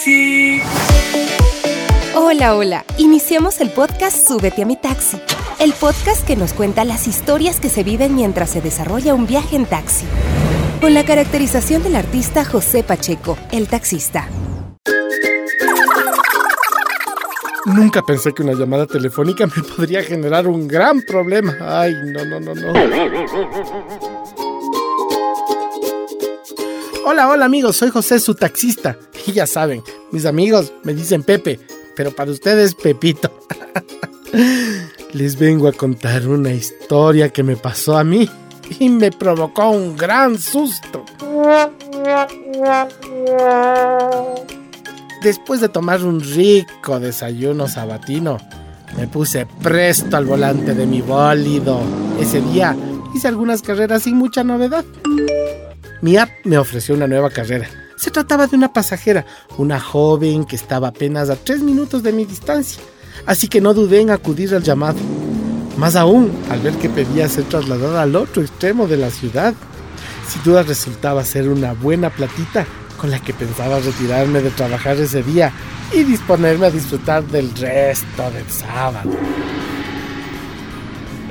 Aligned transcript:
taxi. 0.00 0.62
Hola, 2.14 2.56
hola. 2.56 2.84
Iniciamos 2.96 3.60
el 3.60 3.70
podcast 3.70 4.26
Súbete 4.26 4.62
a 4.62 4.66
mi 4.66 4.76
taxi. 4.76 5.20
El 5.58 5.72
podcast 5.74 6.26
que 6.26 6.36
nos 6.36 6.54
cuenta 6.54 6.84
las 6.84 7.06
historias 7.06 7.60
que 7.60 7.68
se 7.68 7.82
viven 7.82 8.14
mientras 8.14 8.50
se 8.50 8.60
desarrolla 8.60 9.14
un 9.14 9.26
viaje 9.26 9.56
en 9.56 9.66
taxi. 9.66 10.06
Con 10.80 10.94
la 10.94 11.04
caracterización 11.04 11.82
del 11.82 11.96
artista 11.96 12.44
José 12.44 12.82
Pacheco, 12.82 13.36
el 13.52 13.68
taxista. 13.68 14.28
Nunca 17.66 18.02
pensé 18.02 18.32
que 18.32 18.42
una 18.42 18.54
llamada 18.54 18.86
telefónica 18.86 19.46
me 19.46 19.62
podría 19.62 20.02
generar 20.02 20.48
un 20.48 20.66
gran 20.66 21.02
problema. 21.02 21.56
Ay, 21.60 21.92
no, 22.06 22.24
no, 22.24 22.40
no, 22.40 22.54
no. 22.54 22.72
Hola, 27.04 27.28
hola 27.28 27.44
amigos, 27.44 27.76
soy 27.76 27.90
José, 27.90 28.18
su 28.18 28.34
taxista. 28.34 28.96
Y 29.26 29.32
ya 29.32 29.46
saben, 29.46 29.82
mis 30.12 30.26
amigos 30.26 30.72
me 30.82 30.94
dicen 30.94 31.22
Pepe, 31.22 31.58
pero 31.96 32.10
para 32.12 32.30
ustedes 32.30 32.74
Pepito. 32.74 33.30
Les 35.12 35.36
vengo 35.38 35.66
a 35.68 35.72
contar 35.72 36.28
una 36.28 36.52
historia 36.52 37.30
que 37.30 37.42
me 37.42 37.56
pasó 37.56 37.98
a 37.98 38.04
mí 38.04 38.28
y 38.78 38.88
me 38.88 39.10
provocó 39.10 39.70
un 39.70 39.96
gran 39.96 40.38
susto. 40.38 41.04
Después 45.22 45.60
de 45.60 45.68
tomar 45.68 46.04
un 46.04 46.20
rico 46.20 47.00
desayuno 47.00 47.68
sabatino, 47.68 48.38
me 48.96 49.06
puse 49.06 49.46
presto 49.62 50.16
al 50.16 50.26
volante 50.26 50.74
de 50.74 50.86
mi 50.86 51.00
bólido. 51.02 51.80
Ese 52.20 52.40
día 52.40 52.76
hice 53.14 53.28
algunas 53.28 53.62
carreras 53.62 54.04
sin 54.04 54.16
mucha 54.16 54.44
novedad. 54.44 54.84
Mi 56.00 56.16
app 56.16 56.30
me 56.44 56.56
ofreció 56.56 56.94
una 56.94 57.06
nueva 57.06 57.30
carrera. 57.30 57.68
Se 58.00 58.10
trataba 58.10 58.46
de 58.46 58.56
una 58.56 58.72
pasajera, 58.72 59.26
una 59.58 59.78
joven 59.78 60.46
que 60.46 60.56
estaba 60.56 60.88
apenas 60.88 61.28
a 61.28 61.36
tres 61.36 61.60
minutos 61.60 62.02
de 62.02 62.14
mi 62.14 62.24
distancia, 62.24 62.82
así 63.26 63.46
que 63.46 63.60
no 63.60 63.74
dudé 63.74 64.00
en 64.00 64.08
acudir 64.08 64.54
al 64.54 64.62
llamado. 64.62 64.96
Más 65.76 65.96
aún, 65.96 66.32
al 66.48 66.60
ver 66.60 66.72
que 66.76 66.88
pedía 66.88 67.28
ser 67.28 67.44
trasladada 67.44 68.00
al 68.00 68.16
otro 68.16 68.40
extremo 68.40 68.88
de 68.88 68.96
la 68.96 69.10
ciudad. 69.10 69.52
Sin 70.26 70.42
duda 70.42 70.62
resultaba 70.62 71.22
ser 71.26 71.50
una 71.50 71.74
buena 71.74 72.08
platita 72.08 72.64
con 72.96 73.10
la 73.10 73.20
que 73.20 73.34
pensaba 73.34 73.80
retirarme 73.80 74.40
de 74.40 74.48
trabajar 74.48 74.96
ese 74.96 75.22
día 75.22 75.52
y 75.92 76.02
disponerme 76.02 76.68
a 76.68 76.70
disfrutar 76.70 77.22
del 77.24 77.54
resto 77.54 78.30
del 78.30 78.48
sábado. 78.48 79.10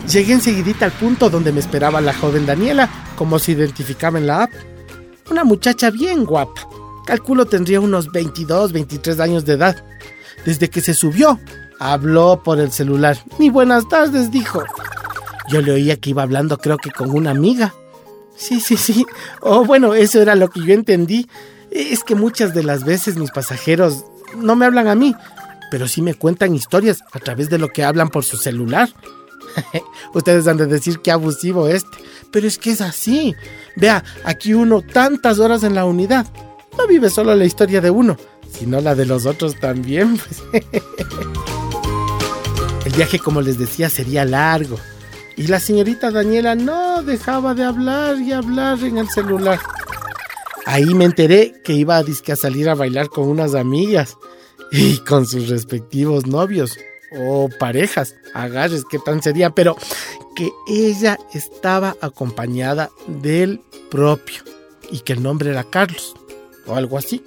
Llegué 0.08 0.34
enseguidita 0.34 0.86
al 0.86 0.92
punto 0.92 1.32
donde 1.32 1.52
me 1.52 1.62
esperaba 1.62 2.00
la 2.00 2.14
joven 2.14 2.46
Daniela, 2.46 2.88
como 3.16 3.40
se 3.40 3.54
identificaba 3.54 4.20
en 4.20 4.28
la 4.28 4.44
app. 4.44 4.52
Una 5.30 5.44
muchacha 5.44 5.92
bien 5.92 6.26
guapa. 6.26 6.68
Calculo 7.06 7.46
tendría 7.46 7.80
unos 7.80 8.12
22, 8.12 8.72
23 8.72 9.20
años 9.20 9.46
de 9.46 9.54
edad. 9.54 9.84
Desde 10.46 10.70
que 10.70 10.82
se 10.82 10.94
subió, 10.94 11.40
habló 11.80 12.42
por 12.44 12.60
el 12.60 12.72
celular. 12.72 13.18
Ni 13.38 13.50
buenas 13.50 13.88
tardes, 13.88 14.32
dijo. 14.32 14.64
Yo 15.50 15.62
le 15.62 15.72
oía 15.72 15.98
que 15.98 16.12
iba 16.12 16.24
hablando 16.24 16.58
creo 16.58 16.78
que 16.78 16.92
con 16.92 17.12
una 17.12 17.32
amiga. 17.32 17.74
Sí, 18.36 18.60
sí, 18.60 18.78
sí. 18.78 19.06
Oh, 19.42 19.66
bueno, 19.66 19.94
eso 19.94 20.22
era 20.22 20.36
lo 20.36 20.50
que 20.50 20.62
yo 20.62 20.74
entendí. 20.74 21.28
Es 21.72 22.04
que 22.04 22.16
muchas 22.16 22.54
de 22.54 22.64
las 22.64 22.84
veces 22.84 23.18
mis 23.18 23.32
pasajeros 23.32 24.06
no 24.38 24.56
me 24.56 24.66
hablan 24.66 24.88
a 24.88 24.96
mí, 24.96 25.16
pero 25.72 25.88
sí 25.88 26.02
me 26.02 26.14
cuentan 26.14 26.56
historias 26.56 27.00
a 27.12 27.20
través 27.20 27.50
de 27.50 27.58
lo 27.58 27.70
que 27.70 27.84
hablan 27.84 28.10
por 28.10 28.24
su 28.24 28.38
celular. 28.38 28.90
Ustedes 30.14 30.48
han 30.48 30.58
de 30.58 30.66
decir 30.66 31.00
que 31.00 31.12
abusivo 31.12 31.68
este, 31.68 31.98
pero 32.32 32.48
es 32.48 32.58
que 32.58 32.72
es 32.72 32.82
así. 32.82 33.36
Vea, 33.76 34.04
aquí 34.24 34.54
uno 34.54 34.82
tantas 34.82 35.40
horas 35.40 35.64
en 35.64 35.76
la 35.76 35.86
unidad. 35.86 36.28
No 36.78 36.88
vive 36.88 37.10
solo 37.10 37.36
la 37.36 37.46
historia 37.46 37.82
de 37.82 37.90
uno, 37.90 38.18
sino 38.52 38.82
la 38.82 38.96
de 38.96 39.06
los 39.06 39.26
otros 39.26 39.60
también. 39.60 40.18
Pues. 40.18 40.64
El 42.86 42.94
viaje, 42.94 43.20
como 43.20 43.42
les 43.42 43.58
decía, 43.60 43.90
sería 43.90 44.26
largo. 44.26 44.78
Y 45.36 45.48
la 45.48 45.60
señorita 45.60 46.12
Daniela 46.12 46.56
no 46.56 47.04
dejaba 47.04 47.54
de 47.54 47.64
hablar 47.64 48.20
y 48.20 48.32
hablar 48.32 48.84
en 48.84 48.98
el 48.98 49.10
celular. 49.10 49.60
Ahí 50.66 50.94
me 50.94 51.06
enteré 51.06 51.54
que 51.64 51.74
iba 51.74 51.98
a, 51.98 52.02
a 52.02 52.36
salir 52.36 52.70
a 52.70 52.76
bailar 52.76 53.10
con 53.10 53.28
unas 53.28 53.56
amigas 53.56 54.18
y 54.72 54.98
con 55.00 55.26
sus 55.26 55.50
respectivos 55.50 56.26
novios 56.28 56.78
o 57.12 57.50
parejas, 57.60 58.16
agarres, 58.34 58.84
qué 58.90 59.00
tan 59.00 59.22
sería, 59.22 59.50
pero 59.50 59.76
que 60.36 60.52
ella 60.68 61.18
estaba 61.34 61.96
acompañada 62.02 62.90
del 63.08 63.62
propio 63.90 64.44
y 64.92 65.00
que 65.00 65.14
el 65.14 65.24
nombre 65.24 65.50
era 65.52 65.64
Carlos 65.64 66.16
o 66.66 66.76
algo 66.76 66.98
así. 66.98 67.24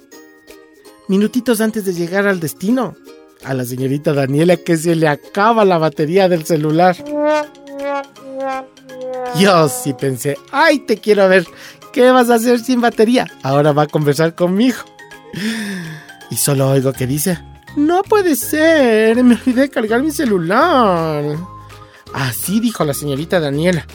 Minutitos 1.07 1.61
antes 1.61 1.85
de 1.85 1.93
llegar 1.93 2.27
al 2.27 2.39
destino, 2.39 2.95
a 3.43 3.53
la 3.53 3.65
señorita 3.65 4.13
Daniela 4.13 4.57
que 4.57 4.77
se 4.77 4.95
le 4.95 5.07
acaba 5.07 5.65
la 5.65 5.77
batería 5.77 6.29
del 6.29 6.45
celular. 6.45 6.95
Yo 9.37 9.69
sí 9.69 9.93
pensé, 9.93 10.37
ay, 10.51 10.79
te 10.79 10.97
quiero 10.97 11.27
ver, 11.27 11.45
¿qué 11.91 12.11
vas 12.11 12.29
a 12.29 12.35
hacer 12.35 12.59
sin 12.59 12.81
batería? 12.81 13.27
Ahora 13.43 13.73
va 13.73 13.83
a 13.83 13.87
conversar 13.87 14.35
conmigo. 14.35 14.77
Y 16.29 16.37
solo 16.37 16.69
oigo 16.69 16.93
que 16.93 17.05
dice, 17.05 17.39
no 17.75 18.03
puede 18.03 18.35
ser, 18.35 19.23
me 19.23 19.35
olvidé 19.35 19.61
de 19.61 19.69
cargar 19.69 20.03
mi 20.03 20.11
celular. 20.11 21.23
Así 22.13 22.59
dijo 22.59 22.83
la 22.83 22.93
señorita 22.93 23.39
Daniela. 23.39 23.85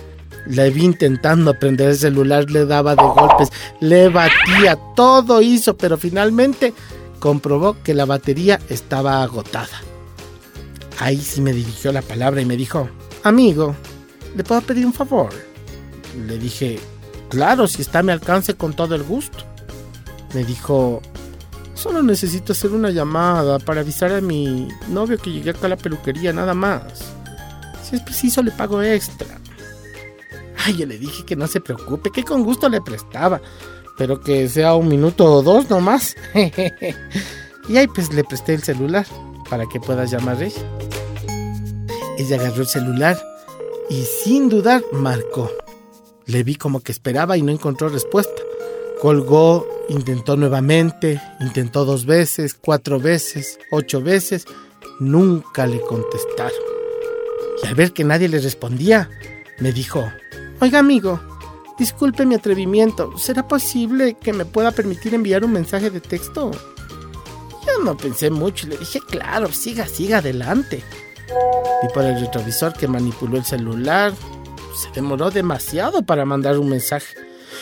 La 0.46 0.64
vi 0.64 0.84
intentando 0.84 1.50
aprender 1.50 1.90
el 1.90 1.96
celular, 1.96 2.50
le 2.50 2.64
daba 2.64 2.96
de 2.96 3.02
golpes, 3.02 3.50
le 3.80 4.08
batía, 4.08 4.76
todo 4.96 5.42
hizo, 5.42 5.76
pero 5.76 5.98
finalmente 5.98 6.72
comprobó 7.20 7.76
que 7.82 7.92
la 7.92 8.06
batería 8.06 8.58
estaba 8.68 9.22
agotada. 9.22 9.82
Ahí 10.98 11.18
sí 11.18 11.40
me 11.40 11.52
dirigió 11.52 11.92
la 11.92 12.02
palabra 12.02 12.40
y 12.40 12.46
me 12.46 12.56
dijo, 12.56 12.88
amigo, 13.22 13.76
¿le 14.36 14.42
puedo 14.42 14.62
pedir 14.62 14.86
un 14.86 14.94
favor? 14.94 15.30
Le 16.26 16.38
dije, 16.38 16.78
claro, 17.28 17.68
si 17.68 17.82
está 17.82 18.00
a 18.00 18.02
mi 18.02 18.12
alcance 18.12 18.54
con 18.54 18.74
todo 18.74 18.94
el 18.94 19.02
gusto. 19.02 19.44
Me 20.34 20.44
dijo, 20.44 21.02
solo 21.78 22.02
necesito 22.02 22.52
hacer 22.52 22.72
una 22.72 22.90
llamada 22.90 23.58
para 23.58 23.82
avisar 23.82 24.12
a 24.12 24.20
mi 24.20 24.68
novio 24.88 25.16
que 25.16 25.30
llegué 25.30 25.50
acá 25.50 25.66
a 25.66 25.70
la 25.70 25.76
peluquería, 25.76 26.32
nada 26.32 26.52
más. 26.52 26.82
Si 27.82 27.96
es 27.96 28.02
preciso, 28.02 28.42
le 28.42 28.50
pago 28.50 28.82
extra. 28.82 29.38
Ay, 30.64 30.76
yo 30.76 30.86
le 30.86 30.98
dije 30.98 31.24
que 31.24 31.36
no 31.36 31.46
se 31.46 31.60
preocupe, 31.60 32.10
que 32.10 32.24
con 32.24 32.42
gusto 32.42 32.68
le 32.68 32.80
prestaba, 32.80 33.40
pero 33.96 34.20
que 34.20 34.48
sea 34.48 34.74
un 34.74 34.88
minuto 34.88 35.24
o 35.24 35.42
dos 35.42 35.70
nomás. 35.70 36.16
y 37.68 37.76
ahí 37.76 37.86
pues 37.86 38.12
le 38.12 38.24
presté 38.24 38.54
el 38.54 38.62
celular 38.62 39.06
para 39.48 39.66
que 39.66 39.78
pueda 39.78 40.04
llamar 40.04 40.42
ella. 40.42 40.62
Ella 42.18 42.36
agarró 42.36 42.62
el 42.62 42.66
celular 42.66 43.16
y 43.88 44.02
sin 44.02 44.48
dudar 44.48 44.82
marcó. 44.92 45.50
Le 46.26 46.42
vi 46.42 46.56
como 46.56 46.80
que 46.80 46.90
esperaba 46.90 47.36
y 47.36 47.42
no 47.42 47.52
encontró 47.52 47.88
respuesta. 47.88 48.42
Colgó, 49.00 49.77
intentó 49.88 50.36
nuevamente, 50.36 51.20
intentó 51.40 51.84
dos 51.84 52.06
veces, 52.06 52.54
cuatro 52.54 53.00
veces, 53.00 53.58
ocho 53.70 54.02
veces. 54.02 54.46
Nunca 55.00 55.66
le 55.66 55.80
contestaron. 55.80 56.58
Y 57.62 57.66
al 57.66 57.74
ver 57.74 57.92
que 57.92 58.04
nadie 58.04 58.28
le 58.28 58.40
respondía, 58.40 59.08
me 59.58 59.72
dijo, 59.72 60.04
Oiga 60.60 60.80
amigo, 60.80 61.20
disculpe 61.78 62.26
mi 62.26 62.34
atrevimiento, 62.34 63.16
¿será 63.16 63.46
posible 63.46 64.14
que 64.20 64.32
me 64.32 64.44
pueda 64.44 64.72
permitir 64.72 65.14
enviar 65.14 65.44
un 65.44 65.52
mensaje 65.52 65.88
de 65.88 66.00
texto? 66.00 66.50
Yo 67.64 67.84
no 67.84 67.96
pensé 67.96 68.30
mucho 68.30 68.66
y 68.66 68.70
le 68.70 68.76
dije, 68.78 69.00
claro, 69.00 69.52
siga, 69.52 69.86
siga 69.86 70.18
adelante. 70.18 70.82
Vi 71.82 71.88
por 71.94 72.04
el 72.04 72.20
retrovisor 72.20 72.72
que 72.72 72.88
manipuló 72.88 73.36
el 73.36 73.44
celular. 73.44 74.12
Se 74.74 74.90
demoró 74.92 75.30
demasiado 75.30 76.02
para 76.02 76.24
mandar 76.24 76.58
un 76.58 76.70
mensaje. 76.70 77.14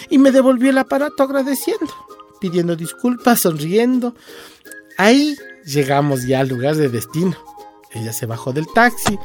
Y 0.08 0.16
me 0.16 0.32
devolvió 0.32 0.70
el 0.70 0.78
aparato 0.78 1.22
agradeciendo, 1.22 1.92
pidiendo 2.40 2.76
disculpas, 2.76 3.40
sonriendo. 3.40 4.14
Ahí 4.98 5.36
llegamos 5.64 6.26
ya 6.26 6.40
al 6.40 6.48
lugar 6.48 6.76
de 6.76 6.88
destino. 6.88 7.36
Ella 7.92 8.12
se 8.12 8.26
bajó 8.26 8.52
del 8.52 8.66
taxi, 8.74 9.18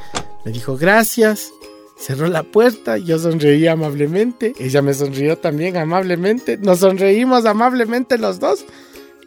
me 0.45 0.51
dijo 0.51 0.77
gracias, 0.77 1.51
cerró 1.97 2.27
la 2.27 2.43
puerta, 2.43 2.97
yo 2.97 3.19
sonreí 3.19 3.67
amablemente, 3.67 4.53
ella 4.59 4.81
me 4.81 4.93
sonrió 4.93 5.37
también 5.37 5.77
amablemente, 5.77 6.57
nos 6.57 6.79
sonreímos 6.79 7.45
amablemente 7.45 8.17
los 8.17 8.39
dos 8.39 8.65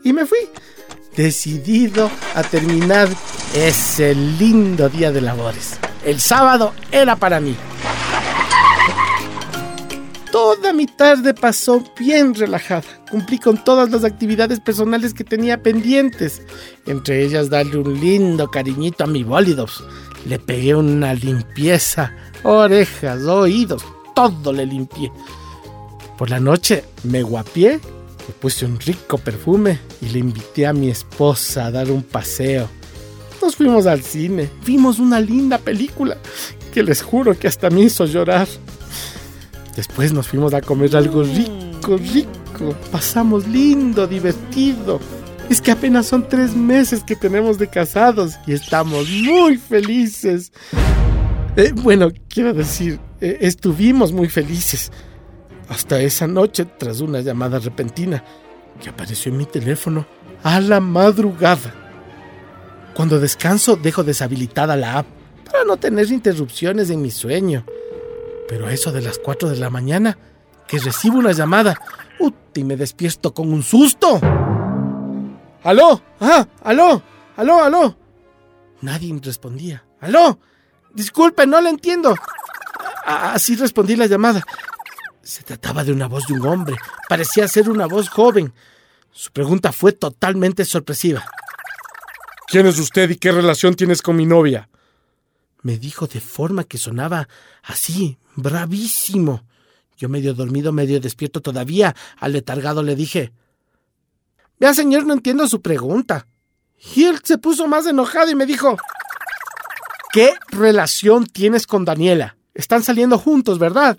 y 0.03 0.13
me 0.13 0.27
fui, 0.27 0.39
decidido 1.17 2.11
a 2.35 2.43
terminar 2.43 3.09
ese 3.55 4.15
lindo 4.15 4.89
día 4.89 5.13
de 5.13 5.21
labores. 5.21 5.79
El 6.05 6.21
sábado 6.21 6.73
era 6.91 7.17
para 7.17 7.41
mí. 7.41 7.57
Toda 10.31 10.73
mi 10.73 10.87
tarde 10.87 11.33
pasó 11.33 11.85
bien 11.99 12.35
relajada. 12.35 13.04
Cumplí 13.15 13.39
con 13.39 13.63
todas 13.63 13.93
las 13.93 14.03
actividades 14.03 14.59
personales 14.59 15.15
que 15.15 15.23
tenía 15.23 15.63
pendientes. 15.63 16.43
Entre 16.85 17.23
ellas 17.23 17.49
darle 17.49 17.79
un 17.79 18.01
lindo 18.01 18.51
cariñito 18.51 19.05
a 19.05 19.07
mi 19.07 19.23
bólidos. 19.23 19.85
Le 20.27 20.41
pegué 20.41 20.75
una 20.75 21.15
limpieza. 21.15 22.13
Orejas, 22.43 23.23
oídos, 23.23 23.85
todo 24.17 24.53
le 24.53 24.67
limpié. 24.67 25.13
Por 26.19 26.29
la 26.29 26.41
noche 26.41 26.83
me 27.05 27.23
guapié 27.23 27.79
Me 28.27 28.35
puse 28.41 28.67
un 28.67 28.81
rico 28.81 29.17
perfume 29.17 29.79
y 30.01 30.09
le 30.09 30.19
invité 30.19 30.67
a 30.67 30.73
mi 30.73 30.91
esposa 30.91 31.67
a 31.67 31.71
dar 31.71 31.93
un 31.93 32.03
paseo. 32.03 32.69
Nos 33.41 33.55
fuimos 33.55 33.87
al 33.87 34.03
cine, 34.03 34.51
vimos 34.67 34.99
una 34.99 35.21
linda 35.21 35.59
película 35.59 36.19
que 36.73 36.83
les 36.83 37.01
juro 37.01 37.39
que 37.39 37.47
hasta 37.47 37.71
me 37.71 37.83
hizo 37.83 38.07
llorar. 38.07 38.49
Después 39.77 40.13
nos 40.13 40.27
fuimos 40.27 40.53
a 40.53 40.61
comer 40.61 40.97
algo 40.97 41.23
rico, 41.23 41.97
rico. 41.97 42.44
Pasamos 42.91 43.47
lindo, 43.47 44.07
divertido. 44.07 45.01
Es 45.51 45.61
que 45.61 45.73
apenas 45.73 46.07
son 46.07 46.27
tres 46.29 46.55
meses 46.55 47.03
que 47.05 47.17
tenemos 47.17 47.59
de 47.59 47.69
casados 47.69 48.35
y 48.47 48.53
estamos 48.53 49.09
muy 49.11 49.57
felices. 49.59 50.53
Eh, 51.57 51.73
bueno, 51.75 52.11
quiero 52.29 52.55
decir, 52.55 52.99
eh, 53.21 53.39
estuvimos 53.41 54.13
muy 54.13 54.29
felices. 54.29 54.91
Hasta 55.69 56.01
esa 56.01 56.27
noche, 56.27 56.65
tras 56.65 57.01
una 57.01 57.21
llamada 57.21 57.59
repentina 57.59 58.25
que 58.83 58.89
apareció 58.89 59.31
en 59.31 59.39
mi 59.39 59.47
teléfono 59.47 60.07
a 60.43 60.61
la 60.61 60.81
madrugada. 60.81 61.75
Cuando 62.95 63.19
descanso, 63.19 63.77
dejo 63.77 64.05
deshabilitada 64.05 64.77
la 64.77 64.99
app 64.99 65.07
para 65.45 65.65
no 65.65 65.77
tener 65.77 66.11
interrupciones 66.11 66.91
en 66.91 67.03
mi 67.03 67.11
sueño. 67.11 67.65
Pero 68.49 68.69
eso 68.69 68.93
de 68.93 69.01
las 69.01 69.19
4 69.19 69.49
de 69.49 69.57
la 69.57 69.71
mañana, 69.71 70.19
que 70.75 70.85
recibo 70.85 71.19
una 71.19 71.33
llamada, 71.33 71.79
y 72.55 72.65
me 72.65 72.77
despierto 72.77 73.33
con 73.33 73.53
un 73.53 73.63
susto. 73.63 74.21
¡Aló! 75.63 76.03
¡Ah! 76.21 76.47
¡Aló! 76.63 77.03
¡Aló! 77.37 77.63
¡Aló! 77.63 77.97
Nadie 78.81 79.19
respondía. 79.23 79.85
¡Aló! 80.01 80.39
Disculpe, 80.93 81.47
no 81.47 81.61
le 81.61 81.71
entiendo. 81.71 82.15
Así 83.07 83.57
respondí 83.57 83.97
la 83.97 84.07
llamada. 84.07 84.43
Se 85.23 85.43
trataba 85.43 85.85
de 85.85 85.93
una 85.93 86.07
voz 86.07 86.27
de 86.27 86.35
un 86.35 86.47
hombre. 86.47 86.77
Parecía 87.09 87.49
ser 87.49 87.71
una 87.71 87.87
voz 87.87 88.09
joven. 88.09 88.53
Su 89.11 89.31
pregunta 89.33 89.73
fue 89.73 89.93
totalmente 89.93 90.65
sorpresiva. 90.65 91.25
¿Quién 92.47 92.67
es 92.67 92.79
usted 92.79 93.11
y 93.11 93.17
qué 93.17 93.33
relación 93.33 93.75
tienes 93.75 94.03
con 94.03 94.17
mi 94.17 94.27
novia? 94.27 94.69
Me 95.63 95.79
dijo 95.79 96.07
de 96.07 96.21
forma 96.21 96.65
que 96.65 96.79
sonaba 96.79 97.29
así, 97.63 98.19
bravísimo. 98.37 99.45
Yo 99.97 100.09
medio 100.09 100.35
dormido, 100.35 100.73
medio 100.73 101.01
despierto 101.01 101.41
todavía, 101.41 101.95
aletargado 102.19 102.83
le 102.83 102.97
dije, 102.97 103.33
Vea, 104.59 104.73
señor, 104.75 105.05
no 105.05 105.15
entiendo 105.15 105.49
su 105.49 105.61
pregunta. 105.61 106.27
Y 106.95 107.07
se 107.23 107.39
puso 107.39 107.67
más 107.67 107.87
enojado 107.87 108.31
y 108.31 108.35
me 108.35 108.47
dijo, 108.47 108.77
¿qué 110.13 110.35
relación 110.49 111.27
tienes 111.27 111.67
con 111.67 111.85
Daniela? 111.85 112.37
Están 112.55 112.83
saliendo 112.83 113.19
juntos, 113.19 113.59
¿verdad? 113.59 113.99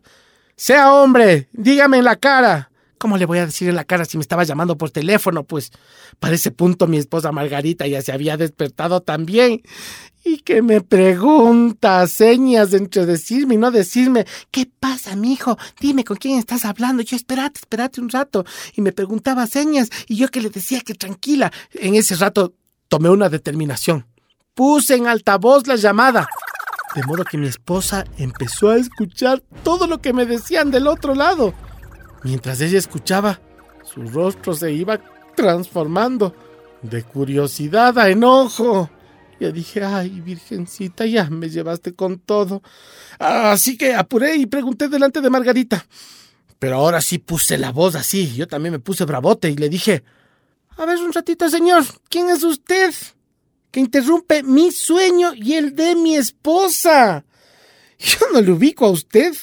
Sea 0.55 0.93
hombre, 0.93 1.49
dígame 1.51 1.97
en 1.97 2.05
la 2.05 2.15
cara. 2.15 2.71
¿Cómo 2.97 3.17
le 3.17 3.25
voy 3.25 3.39
a 3.39 3.45
decir 3.45 3.69
en 3.69 3.75
la 3.75 3.83
cara 3.83 4.05
si 4.05 4.17
me 4.17 4.21
estaba 4.21 4.43
llamando 4.43 4.77
por 4.77 4.89
teléfono? 4.89 5.43
Pues 5.43 5.71
para 6.19 6.35
ese 6.35 6.51
punto 6.51 6.87
mi 6.87 6.97
esposa 6.97 7.31
Margarita 7.31 7.87
ya 7.87 8.01
se 8.01 8.11
había 8.11 8.37
despertado 8.37 9.01
también. 9.01 9.61
Y 10.23 10.39
que 10.39 10.61
me 10.63 10.81
pregunta, 10.81 12.07
señas 12.07 12.73
entre 12.73 13.05
decirme 13.05 13.55
y 13.55 13.57
no 13.57 13.69
decirme, 13.69 14.25
¿qué 14.49 14.67
pasa, 14.79 15.15
mi 15.15 15.33
hijo? 15.33 15.57
Dime 15.79 16.03
con 16.03 16.17
quién 16.17 16.39
estás 16.39 16.65
hablando. 16.65 17.03
Yo, 17.03 17.15
espérate, 17.15 17.59
espérate 17.59 18.01
un 18.01 18.09
rato. 18.09 18.43
Y 18.75 18.81
me 18.81 18.91
preguntaba 18.91 19.45
señas, 19.45 19.89
y 20.07 20.15
yo 20.15 20.29
que 20.29 20.41
le 20.41 20.49
decía 20.49 20.81
que 20.81 20.95
tranquila. 20.95 21.51
En 21.73 21.93
ese 21.93 22.15
rato 22.15 22.53
tomé 22.87 23.09
una 23.09 23.29
determinación. 23.29 24.07
Puse 24.55 24.95
en 24.95 25.05
altavoz 25.05 25.67
la 25.67 25.75
llamada. 25.75 26.27
De 26.95 27.03
modo 27.03 27.25
que 27.25 27.37
mi 27.37 27.47
esposa 27.47 28.05
empezó 28.17 28.69
a 28.69 28.77
escuchar 28.77 29.43
todo 29.63 29.85
lo 29.85 30.01
que 30.01 30.13
me 30.13 30.25
decían 30.25 30.71
del 30.71 30.87
otro 30.87 31.13
lado. 31.13 31.53
Mientras 32.25 32.59
ella 32.59 32.79
escuchaba, 32.79 33.39
su 33.83 34.01
rostro 34.01 34.55
se 34.55 34.71
iba 34.73 34.99
transformando 35.35 36.35
de 36.81 37.03
curiosidad 37.03 37.99
a 37.99 38.09
enojo. 38.09 38.89
Ya 39.39 39.51
dije, 39.51 39.83
ay, 39.83 40.21
virgencita, 40.21 41.05
ya 41.05 41.29
me 41.29 41.49
llevaste 41.49 41.93
con 41.93 42.17
todo. 42.17 42.63
Así 43.19 43.77
que 43.77 43.93
apuré 43.93 44.37
y 44.37 44.47
pregunté 44.47 44.89
delante 44.89 45.21
de 45.21 45.29
Margarita. 45.29 45.85
Pero 46.57 46.77
ahora 46.77 46.99
sí 46.99 47.19
puse 47.19 47.59
la 47.59 47.71
voz 47.71 47.93
así. 47.93 48.33
Yo 48.33 48.47
también 48.47 48.71
me 48.71 48.79
puse 48.79 49.05
bravote 49.05 49.51
y 49.51 49.55
le 49.55 49.69
dije, 49.69 50.03
a 50.77 50.85
ver 50.87 50.97
un 50.97 51.13
ratito, 51.13 51.47
señor, 51.47 51.83
¿quién 52.09 52.31
es 52.31 52.41
usted? 52.43 52.91
Que 53.69 53.81
interrumpe 53.81 54.41
mi 54.41 54.71
sueño 54.71 55.35
y 55.35 55.53
el 55.53 55.75
de 55.75 55.95
mi 55.95 56.15
esposa. 56.15 57.23
Yo 57.99 58.17
no 58.33 58.41
le 58.41 58.51
ubico 58.51 58.87
a 58.87 58.89
usted 58.89 59.35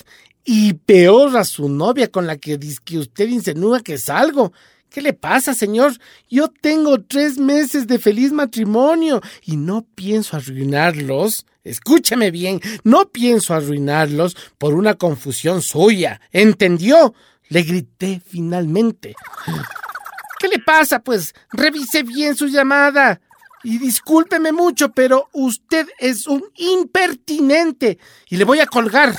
y 0.45 0.75
peor 0.75 1.37
a 1.37 1.45
su 1.45 1.69
novia 1.69 2.11
con 2.11 2.27
la 2.27 2.37
que, 2.37 2.59
que 2.85 2.99
usted 2.99 3.29
insinúa 3.29 3.81
que 3.81 3.95
es 3.95 4.09
algo. 4.09 4.53
¿Qué 4.91 5.01
le 5.01 5.15
pasa, 5.15 5.55
señor? 5.55 5.93
Yo 6.29 6.49
tengo 6.49 7.01
tres 7.03 7.39
meses 7.39 7.87
de 7.87 7.99
feliz 7.99 8.31
matrimonio 8.33 9.23
y 9.43 9.57
no 9.57 9.87
pienso 9.95 10.37
arruinarlos. 10.37 11.47
Escúcheme 11.65 12.31
bien, 12.31 12.61
no 12.85 13.09
pienso 13.09 13.55
arruinarlos 13.55 14.37
por 14.59 14.75
una 14.75 14.95
confusión 14.95 15.63
suya. 15.63 16.21
¿Entendió? 16.31 17.15
Le 17.49 17.63
grité 17.63 18.21
finalmente. 18.25 19.15
¿Qué 20.39 20.49
le 20.49 20.59
pasa? 20.59 20.99
Pues 20.99 21.35
revise 21.53 22.03
bien 22.03 22.37
su 22.37 22.49
llamada. 22.49 23.21
Y 23.65 23.79
discúlpeme 23.79 24.51
mucho, 24.51 24.91
pero 24.91 25.29
usted 25.33 25.87
es 25.99 26.27
un 26.27 26.43
impertinente. 26.57 27.99
Y 28.29 28.37
le 28.37 28.45
voy 28.45 28.59
a 28.59 28.67
colgar 28.67 29.17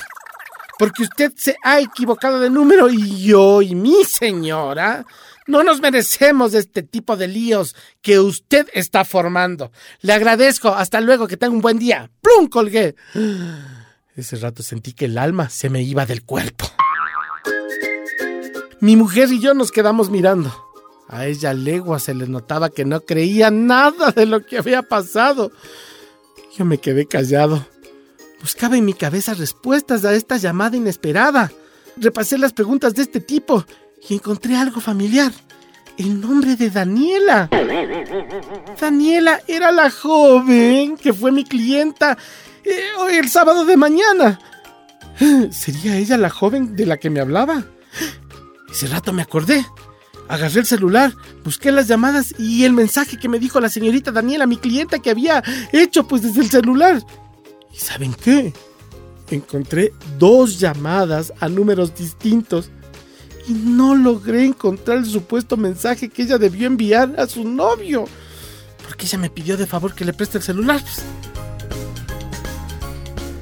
porque 0.83 1.03
usted 1.03 1.31
se 1.37 1.55
ha 1.63 1.79
equivocado 1.79 2.41
de 2.41 2.49
número 2.49 2.89
y 2.89 3.23
yo 3.23 3.61
y 3.61 3.73
mi 3.73 4.03
señora 4.03 5.05
no 5.47 5.63
nos 5.63 5.79
merecemos 5.79 6.53
este 6.53 6.83
tipo 6.83 7.15
de 7.15 7.29
líos 7.29 7.73
que 8.01 8.19
usted 8.19 8.67
está 8.73 9.05
formando. 9.05 9.71
Le 10.01 10.11
agradezco. 10.11 10.75
Hasta 10.75 10.99
luego. 10.99 11.25
Que 11.25 11.37
tenga 11.37 11.53
un 11.53 11.61
buen 11.61 11.79
día. 11.79 12.11
¡Plum! 12.19 12.49
Colgué. 12.49 12.95
Ese 14.17 14.35
rato 14.35 14.61
sentí 14.61 14.91
que 14.91 15.05
el 15.05 15.17
alma 15.17 15.49
se 15.49 15.69
me 15.69 15.81
iba 15.81 16.05
del 16.05 16.25
cuerpo. 16.25 16.69
Mi 18.81 18.97
mujer 18.97 19.31
y 19.31 19.39
yo 19.39 19.53
nos 19.53 19.71
quedamos 19.71 20.09
mirando. 20.09 20.53
A 21.07 21.27
ella 21.27 21.53
legua 21.53 21.97
se 21.99 22.13
le 22.13 22.27
notaba 22.27 22.69
que 22.69 22.83
no 22.83 22.99
creía 22.99 23.51
nada 23.51 24.11
de 24.11 24.25
lo 24.25 24.45
que 24.45 24.57
había 24.57 24.81
pasado. 24.81 25.49
Yo 26.57 26.65
me 26.65 26.77
quedé 26.77 27.05
callado. 27.05 27.65
Buscaba 28.43 28.75
en 28.75 28.83
mi 28.83 28.93
cabeza 28.93 29.33
respuestas 29.33 30.03
a 30.03 30.13
esta 30.13 30.35
llamada 30.35 30.75
inesperada. 30.75 31.49
Repasé 31.95 32.37
las 32.37 32.51
preguntas 32.51 32.93
de 32.93 33.03
este 33.03 33.21
tipo 33.21 33.63
y 34.09 34.15
encontré 34.15 34.57
algo 34.57 34.81
familiar. 34.81 35.31
El 35.97 36.19
nombre 36.19 36.57
de 36.57 36.69
Daniela. 36.69 37.49
Daniela 38.81 39.39
era 39.47 39.71
la 39.71 39.89
joven 39.89 40.97
que 40.97 41.13
fue 41.13 41.31
mi 41.31 41.45
clienta 41.45 42.17
eh, 42.65 42.81
el 43.11 43.29
sábado 43.29 43.63
de 43.63 43.77
mañana. 43.77 44.37
¿Sería 45.49 45.95
ella 45.95 46.17
la 46.17 46.29
joven 46.29 46.75
de 46.75 46.85
la 46.85 46.97
que 46.97 47.09
me 47.09 47.21
hablaba? 47.21 47.63
Ese 48.69 48.87
rato 48.87 49.13
me 49.13 49.21
acordé. 49.21 49.65
Agarré 50.27 50.59
el 50.59 50.65
celular, 50.65 51.13
busqué 51.45 51.71
las 51.71 51.87
llamadas 51.87 52.35
y 52.37 52.65
el 52.65 52.73
mensaje 52.73 53.17
que 53.17 53.29
me 53.29 53.39
dijo 53.39 53.61
la 53.61 53.69
señorita 53.69 54.11
Daniela, 54.11 54.47
mi 54.47 54.57
clienta, 54.57 54.99
que 54.99 55.11
había 55.11 55.41
hecho 55.71 56.05
pues 56.07 56.23
desde 56.23 56.41
el 56.41 56.49
celular. 56.49 57.01
¿Y 57.73 57.77
saben 57.77 58.13
qué? 58.13 58.53
Encontré 59.31 59.93
dos 60.19 60.59
llamadas 60.59 61.33
a 61.39 61.49
números 61.49 61.95
distintos 61.95 62.69
y 63.47 63.53
no 63.53 63.95
logré 63.95 64.45
encontrar 64.45 64.99
el 64.99 65.05
supuesto 65.05 65.57
mensaje 65.57 66.09
que 66.09 66.21
ella 66.21 66.37
debió 66.37 66.67
enviar 66.67 67.15
a 67.17 67.27
su 67.27 67.43
novio. 67.43 68.05
Porque 68.87 69.05
ella 69.05 69.17
me 69.17 69.29
pidió 69.29 69.57
de 69.57 69.65
favor 69.65 69.95
que 69.95 70.05
le 70.05 70.13
preste 70.13 70.37
el 70.37 70.43
celular. 70.43 70.81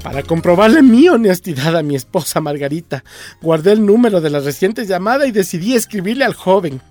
Para 0.01 0.23
comprobarle 0.23 0.81
mi 0.81 1.09
honestidad 1.09 1.75
a 1.75 1.83
mi 1.83 1.95
esposa 1.95 2.41
Margarita, 2.41 3.03
guardé 3.41 3.73
el 3.73 3.85
número 3.85 4.21
de 4.21 4.29
la 4.29 4.39
reciente 4.39 4.85
llamada 4.85 5.27
y 5.27 5.31
decidí 5.31 5.75
escribirle 5.75 6.25
al 6.25 6.33
joven. 6.33 6.81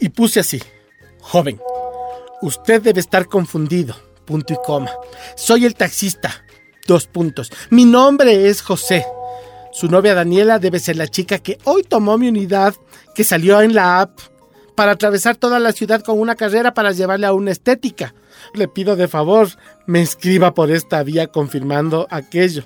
Y 0.00 0.08
puse 0.08 0.40
así, 0.40 0.60
joven, 1.20 1.60
usted 2.42 2.82
debe 2.82 3.00
estar 3.00 3.26
confundido 3.26 4.09
punto 4.30 4.52
y 4.52 4.56
coma. 4.64 4.92
Soy 5.34 5.66
el 5.66 5.74
taxista. 5.74 6.44
Dos 6.86 7.08
puntos. 7.08 7.50
Mi 7.70 7.84
nombre 7.84 8.48
es 8.48 8.62
José. 8.62 9.04
Su 9.72 9.88
novia 9.88 10.14
Daniela 10.14 10.60
debe 10.60 10.78
ser 10.78 10.96
la 10.96 11.08
chica 11.08 11.38
que 11.38 11.58
hoy 11.64 11.82
tomó 11.82 12.16
mi 12.16 12.28
unidad, 12.28 12.76
que 13.14 13.24
salió 13.24 13.60
en 13.60 13.74
la 13.74 14.00
app 14.00 14.20
para 14.76 14.92
atravesar 14.92 15.36
toda 15.36 15.58
la 15.58 15.72
ciudad 15.72 16.02
con 16.02 16.20
una 16.20 16.36
carrera 16.36 16.74
para 16.74 16.92
llevarle 16.92 17.26
a 17.26 17.32
una 17.32 17.50
estética. 17.50 18.14
Le 18.54 18.68
pido 18.68 18.94
de 18.94 19.08
favor, 19.08 19.48
me 19.86 20.00
escriba 20.00 20.54
por 20.54 20.70
esta 20.70 21.02
vía 21.02 21.26
confirmando 21.26 22.06
aquello, 22.08 22.62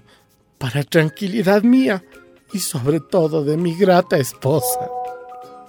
para 0.59 0.85
tranquilidad 0.85 1.63
mía 1.63 2.05
y 2.53 2.59
sobre 2.59 3.01
todo 3.01 3.43
de 3.43 3.57
mi 3.57 3.75
grata 3.75 4.19
esposa. 4.19 4.91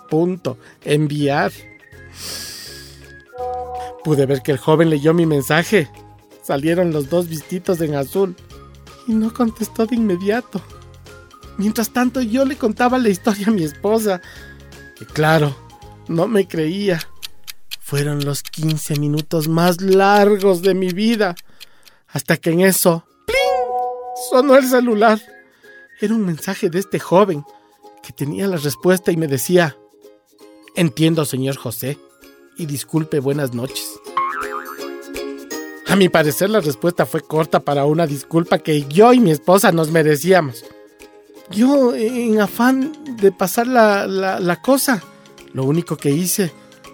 Punto. 0.09 0.57
Enviar. 0.83 1.53
Pude 4.05 4.27
ver 4.27 4.43
que 4.43 4.51
el 4.51 4.59
joven 4.59 4.91
leyó 4.91 5.15
mi 5.15 5.25
mensaje. 5.25 5.89
Salieron 6.43 6.93
los 6.93 7.09
dos 7.09 7.27
vistitos 7.27 7.81
en 7.81 7.95
azul 7.95 8.35
y 9.07 9.13
no 9.13 9.33
contestó 9.33 9.88
de 9.88 9.95
inmediato. 9.95 10.62
Mientras 11.57 11.89
tanto 11.89 12.21
yo 12.21 12.45
le 12.45 12.55
contaba 12.55 13.00
la 13.00 13.09
historia 13.09 13.47
a 13.47 13.51
mi 13.51 13.63
esposa, 13.63 14.21
que 14.95 15.07
claro, 15.07 15.57
No 16.07 16.27
me 16.27 16.47
creía. 16.47 17.00
Fueron 17.79 18.24
los 18.24 18.43
15 18.43 19.00
minutos 19.00 19.47
más 19.47 19.81
largos 19.81 20.62
de 20.62 20.75
mi 20.75 20.89
vida. 20.89 21.33
Hasta 22.07 22.38
que 22.38 22.51
en 22.51 22.62
eso, 22.62 23.07
¡pling! 23.25 23.39
sonó 24.29 24.55
el 24.55 24.67
celular. 24.69 25.19
Era 26.00 26.13
un 26.13 26.24
mensaje 26.24 26.69
de 26.69 26.77
este 26.77 27.00
joven 27.00 27.43
que 28.03 28.13
tenía 28.13 28.47
la 28.47 28.57
respuesta 28.57 29.12
y 29.12 29.17
me 29.17 29.27
decía, 29.27 29.75
entiendo 30.75 31.25
señor 31.25 31.55
José, 31.55 31.97
y 32.57 32.65
disculpe 32.65 33.19
buenas 33.19 33.53
noches. 33.53 33.94
A 35.95 35.97
mi 35.97 36.09
parecer 36.09 36.49
la 36.49 36.59
respuesta 36.59 37.05
fue 37.05 37.21
corta 37.21 37.61
para 37.61 37.85
una 37.85 38.05
disculpa 38.05 38.59
que 38.59 38.83
yo 38.89 39.13
y 39.13 39.21
mi 39.21 39.31
esposa 39.31 39.71
nos 39.71 39.91
merecíamos. 39.91 40.65
Yo, 41.51 41.95
en 41.95 42.41
afán 42.41 42.91
de 43.15 43.31
pasar 43.31 43.65
la, 43.65 44.05
la, 44.05 44.61
cosa, 44.61 45.01
lo 45.53 45.63
único 45.63 45.95
que 45.95 46.11
hice 46.11 46.51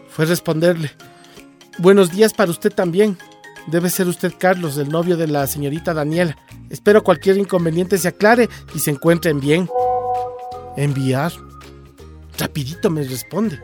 fue 0.08 0.26
responderle, 0.26 0.92
buenos 1.80 2.12
días 2.12 2.36
para 2.36 2.52
usted 2.52 2.72
también. 2.72 3.18
Debe 3.66 3.90
ser 3.90 4.08
usted 4.08 4.34
Carlos, 4.38 4.78
el 4.78 4.90
novio 4.90 5.18
de 5.18 5.26
la 5.26 5.48
señorita 5.48 5.96
Daniela. 5.96 6.38
Espero 6.70 7.04
cualquier 7.04 7.40
inconveniente 7.40 7.98
se 7.98 8.10
aclare 8.10 8.50
y 8.76 8.78
se 8.78 8.92
encuentren 8.92 9.40
bien. 9.40 9.68
Enviar. 10.78 11.32
Rapidito 12.38 12.92
me 12.92 13.02
responde. 13.02 13.60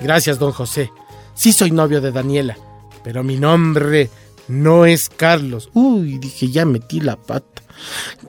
Gracias, 0.00 0.38
don 0.38 0.52
José. 0.52 0.92
Sí 1.34 1.50
soy 1.50 1.72
novio 1.72 2.00
de 2.00 2.12
Daniela, 2.12 2.56
pero 3.02 3.24
mi 3.24 3.36
nombre 3.38 4.08
no 4.48 4.86
es 4.86 5.08
Carlos. 5.08 5.70
Uy, 5.74 6.18
dije, 6.18 6.48
ya 6.50 6.64
metí 6.64 7.00
la 7.00 7.16
pata. 7.16 7.62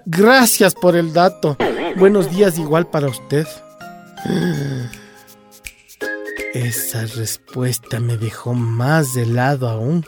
Gracias 0.06 0.74
por 0.76 0.96
el 0.96 1.14
dato. 1.14 1.58
Buenos 1.98 2.30
días 2.32 2.58
igual 2.58 2.88
para 2.88 3.08
usted. 3.08 3.48
Esa 6.54 7.06
respuesta 7.06 8.00
me 8.00 8.18
dejó 8.18 8.54
más 8.54 9.14
de 9.14 9.26
lado 9.26 9.70
aún. 9.70 10.06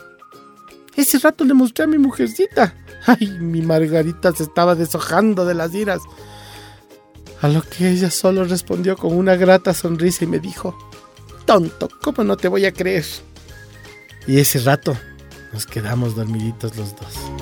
Ese 0.95 1.19
rato 1.19 1.45
le 1.45 1.53
mostré 1.53 1.85
a 1.85 1.87
mi 1.87 1.97
mujercita. 1.97 2.75
Ay, 3.05 3.37
mi 3.39 3.61
Margarita 3.61 4.31
se 4.33 4.43
estaba 4.43 4.75
deshojando 4.75 5.45
de 5.45 5.53
las 5.53 5.73
iras. 5.73 6.01
A 7.41 7.47
lo 7.47 7.61
que 7.61 7.89
ella 7.89 8.11
solo 8.11 8.43
respondió 8.43 8.97
con 8.97 9.15
una 9.15 9.35
grata 9.35 9.73
sonrisa 9.73 10.25
y 10.25 10.27
me 10.27 10.39
dijo, 10.39 10.77
tonto, 11.45 11.87
¿cómo 12.01 12.23
no 12.23 12.35
te 12.35 12.49
voy 12.49 12.65
a 12.65 12.73
creer? 12.73 13.05
Y 14.27 14.39
ese 14.39 14.59
rato 14.59 14.97
nos 15.53 15.65
quedamos 15.65 16.15
dormiditos 16.15 16.75
los 16.75 16.95
dos. 16.95 17.38